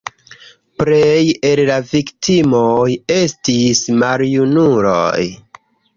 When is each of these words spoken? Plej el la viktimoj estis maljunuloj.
Plej 0.81 1.19
el 1.49 1.59
la 1.69 1.75
viktimoj 1.91 2.89
estis 3.19 3.83
maljunuloj. 4.05 5.25